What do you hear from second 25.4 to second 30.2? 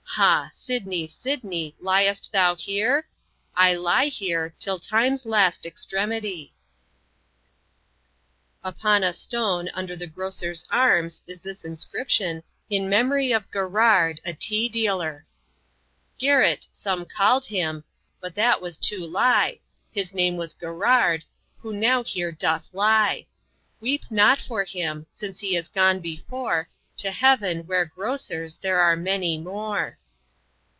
is gone before To heaven where Grocers There are many more."